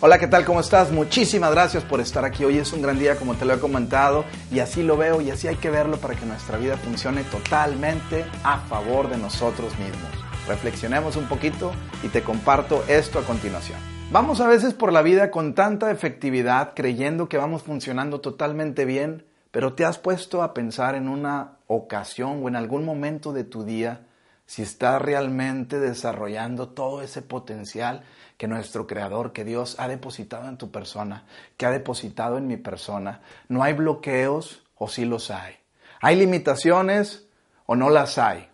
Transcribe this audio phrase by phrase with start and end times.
[0.00, 0.44] Hola, ¿qué tal?
[0.44, 0.92] ¿Cómo estás?
[0.92, 2.44] Muchísimas gracias por estar aquí.
[2.44, 5.32] Hoy es un gran día, como te lo he comentado, y así lo veo y
[5.32, 10.08] así hay que verlo para que nuestra vida funcione totalmente a favor de nosotros mismos.
[10.46, 11.72] Reflexionemos un poquito
[12.04, 13.80] y te comparto esto a continuación.
[14.12, 19.24] Vamos a veces por la vida con tanta efectividad creyendo que vamos funcionando totalmente bien,
[19.50, 23.64] pero te has puesto a pensar en una ocasión o en algún momento de tu
[23.64, 24.02] día
[24.48, 28.02] si estás realmente desarrollando todo ese potencial
[28.38, 31.26] que nuestro Creador, que Dios ha depositado en tu persona,
[31.58, 33.20] que ha depositado en mi persona.
[33.50, 35.56] No hay bloqueos o sí los hay.
[36.00, 37.26] Hay limitaciones
[37.66, 38.48] o no las hay.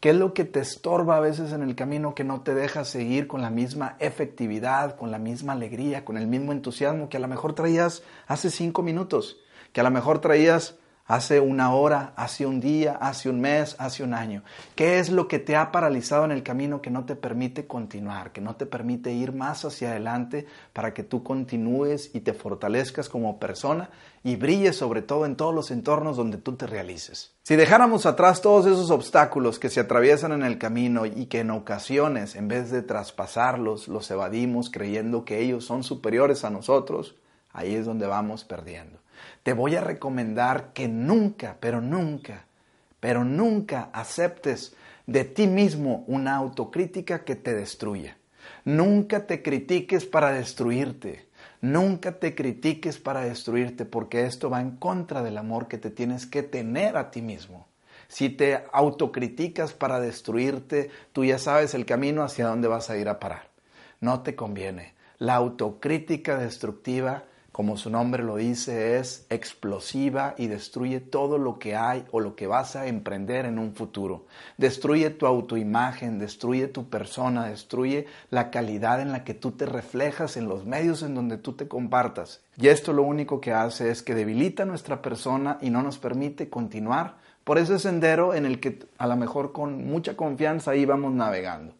[0.00, 2.84] ¿Qué es lo que te estorba a veces en el camino que no te deja
[2.84, 7.20] seguir con la misma efectividad, con la misma alegría, con el mismo entusiasmo que a
[7.20, 9.38] lo mejor traías hace cinco minutos,
[9.72, 10.74] que a lo mejor traías
[11.08, 14.42] hace una hora, hace un día, hace un mes, hace un año?
[14.76, 18.30] ¿Qué es lo que te ha paralizado en el camino que no te permite continuar,
[18.30, 23.08] que no te permite ir más hacia adelante para que tú continúes y te fortalezcas
[23.08, 23.88] como persona
[24.22, 27.32] y brilles sobre todo en todos los entornos donde tú te realices?
[27.42, 31.50] Si dejáramos atrás todos esos obstáculos que se atraviesan en el camino y que en
[31.50, 37.16] ocasiones, en vez de traspasarlos, los evadimos creyendo que ellos son superiores a nosotros,
[37.50, 38.98] ahí es donde vamos perdiendo
[39.42, 42.44] te voy a recomendar que nunca, pero nunca,
[43.00, 44.74] pero nunca aceptes
[45.06, 48.16] de ti mismo una autocrítica que te destruya.
[48.64, 51.28] Nunca te critiques para destruirte.
[51.60, 56.26] Nunca te critiques para destruirte porque esto va en contra del amor que te tienes
[56.26, 57.66] que tener a ti mismo.
[58.08, 63.08] Si te autocriticas para destruirte, tú ya sabes el camino hacia dónde vas a ir
[63.08, 63.48] a parar.
[64.00, 64.94] No te conviene.
[65.18, 71.76] La autocrítica destructiva como su nombre lo dice, es explosiva y destruye todo lo que
[71.76, 74.26] hay o lo que vas a emprender en un futuro.
[74.58, 80.36] Destruye tu autoimagen, destruye tu persona, destruye la calidad en la que tú te reflejas
[80.36, 82.42] en los medios en donde tú te compartas.
[82.56, 86.48] Y esto lo único que hace es que debilita nuestra persona y no nos permite
[86.48, 91.72] continuar por ese sendero en el que a lo mejor con mucha confianza íbamos navegando.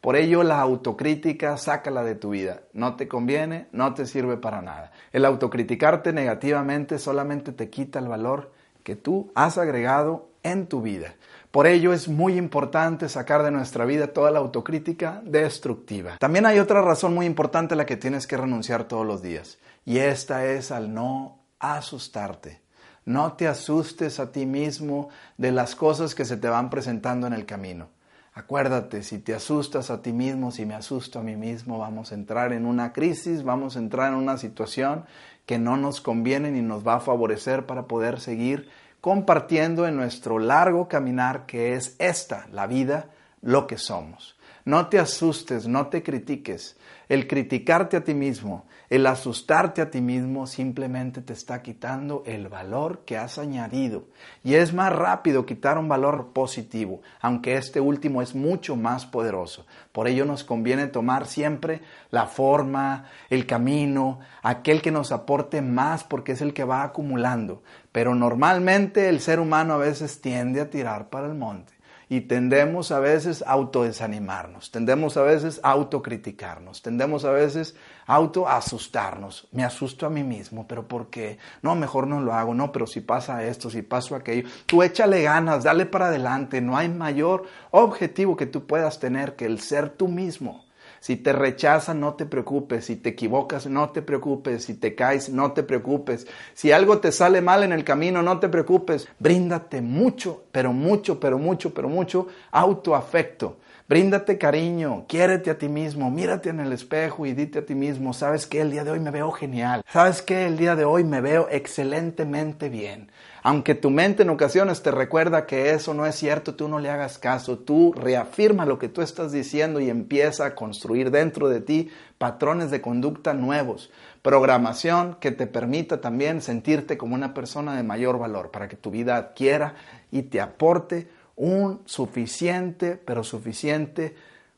[0.00, 2.62] Por ello, la autocrítica, sácala de tu vida.
[2.72, 4.92] No te conviene, no te sirve para nada.
[5.12, 8.52] El autocriticarte negativamente solamente te quita el valor
[8.82, 11.16] que tú has agregado en tu vida.
[11.50, 16.18] Por ello es muy importante sacar de nuestra vida toda la autocrítica destructiva.
[16.18, 19.58] También hay otra razón muy importante a la que tienes que renunciar todos los días.
[19.84, 22.60] Y esta es al no asustarte.
[23.04, 27.32] No te asustes a ti mismo de las cosas que se te van presentando en
[27.32, 27.88] el camino.
[28.36, 32.16] Acuérdate, si te asustas a ti mismo, si me asusto a mí mismo, vamos a
[32.16, 35.06] entrar en una crisis, vamos a entrar en una situación
[35.46, 38.68] que no nos conviene ni nos va a favorecer para poder seguir
[39.00, 43.06] compartiendo en nuestro largo caminar que es esta, la vida,
[43.46, 44.36] lo que somos.
[44.64, 46.76] No te asustes, no te critiques.
[47.08, 52.48] El criticarte a ti mismo, el asustarte a ti mismo simplemente te está quitando el
[52.48, 54.08] valor que has añadido.
[54.42, 59.64] Y es más rápido quitar un valor positivo, aunque este último es mucho más poderoso.
[59.92, 66.02] Por ello nos conviene tomar siempre la forma, el camino, aquel que nos aporte más
[66.02, 67.62] porque es el que va acumulando.
[67.92, 71.75] Pero normalmente el ser humano a veces tiende a tirar para el monte
[72.08, 77.74] y tendemos a veces a autodesanimarnos, tendemos a veces a autocriticarnos, tendemos a veces
[78.06, 79.48] a autoasustarnos.
[79.50, 81.38] Me asusto a mí mismo, pero ¿por qué?
[81.62, 85.22] No, mejor no lo hago, no, pero si pasa esto, si pasa aquello, tú échale
[85.22, 89.90] ganas, dale para adelante, no hay mayor objetivo que tú puedas tener que el ser
[89.90, 90.65] tú mismo.
[91.00, 92.86] Si te rechazan, no te preocupes.
[92.86, 94.64] Si te equivocas, no te preocupes.
[94.64, 96.26] Si te caes, no te preocupes.
[96.54, 99.08] Si algo te sale mal en el camino, no te preocupes.
[99.18, 103.58] Bríndate mucho, pero mucho, pero mucho, pero mucho autoafecto.
[103.88, 108.12] Bríndate cariño, quiérete a ti mismo, mírate en el espejo y dite a ti mismo,
[108.14, 108.60] ¿sabes qué?
[108.60, 109.84] El día de hoy me veo genial.
[109.88, 110.46] ¿Sabes qué?
[110.46, 113.12] El día de hoy me veo excelentemente bien.
[113.44, 116.90] Aunque tu mente en ocasiones te recuerda que eso no es cierto, tú no le
[116.90, 121.60] hagas caso, tú reafirma lo que tú estás diciendo y empieza a construir dentro de
[121.60, 127.84] ti patrones de conducta nuevos, programación que te permita también sentirte como una persona de
[127.84, 129.76] mayor valor para que tu vida adquiera
[130.10, 131.06] y te aporte
[131.36, 134.14] un suficiente, pero suficiente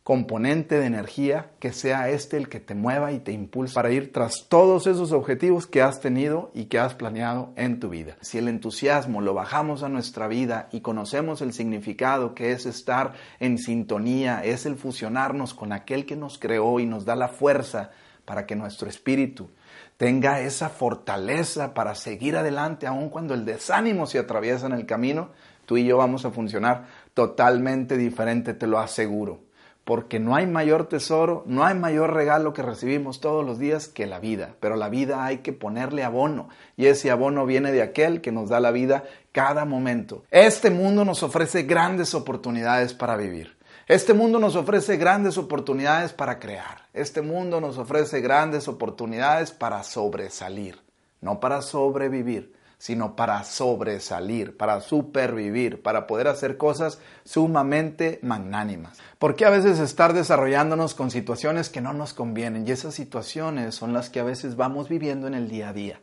[0.08, 4.10] componente de energía que sea este el que te mueva y te impulse para ir
[4.10, 8.16] tras todos esos objetivos que has tenido y que has planeado en tu vida.
[8.22, 13.12] Si el entusiasmo lo bajamos a nuestra vida y conocemos el significado que es estar
[13.38, 17.90] en sintonía, es el fusionarnos con aquel que nos creó y nos da la fuerza
[18.28, 19.48] para que nuestro espíritu
[19.96, 25.30] tenga esa fortaleza para seguir adelante aun cuando el desánimo se atraviesa en el camino,
[25.64, 26.84] tú y yo vamos a funcionar
[27.14, 29.48] totalmente diferente, te lo aseguro
[29.84, 34.04] porque no hay mayor tesoro, no hay mayor regalo que recibimos todos los días que
[34.04, 38.20] la vida, pero la vida hay que ponerle abono y ese abono viene de aquel
[38.20, 40.24] que nos da la vida cada momento.
[40.30, 43.57] Este mundo nos ofrece grandes oportunidades para vivir.
[43.88, 46.86] Este mundo nos ofrece grandes oportunidades para crear.
[46.92, 50.78] Este mundo nos ofrece grandes oportunidades para sobresalir,
[51.20, 58.98] no para sobrevivir sino para sobresalir, para supervivir, para poder hacer cosas sumamente magnánimas.
[59.18, 63.92] Porque a veces estar desarrollándonos con situaciones que no nos convienen y esas situaciones son
[63.92, 66.00] las que a veces vamos viviendo en el día a día.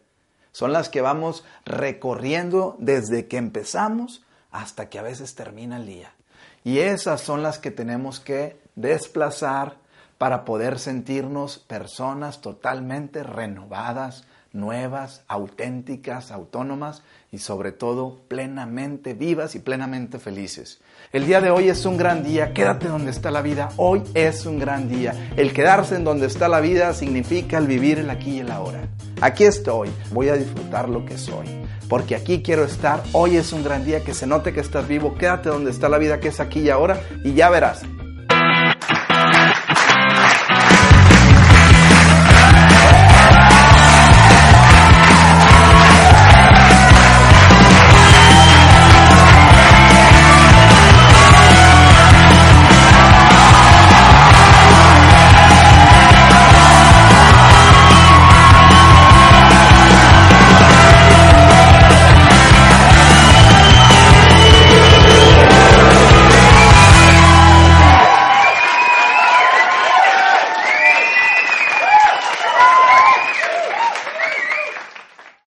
[0.52, 6.15] Son las que vamos recorriendo desde que empezamos hasta que a veces termina el día.
[6.66, 9.78] Y esas son las que tenemos que desplazar
[10.18, 19.60] para poder sentirnos personas totalmente renovadas, nuevas, auténticas, autónomas y sobre todo plenamente vivas y
[19.60, 20.82] plenamente felices.
[21.12, 24.48] El día de hoy es un gran día, quédate donde está la vida, hoy es
[24.48, 25.14] un gran día.
[25.36, 28.88] El quedarse en donde está la vida significa el vivir el aquí y el ahora.
[29.22, 31.48] Aquí estoy, voy a disfrutar lo que soy,
[31.90, 35.16] porque aquí quiero estar, hoy es un gran día, que se note que estás vivo,
[35.16, 37.84] quédate donde está la vida, que es aquí y ahora, y ya verás,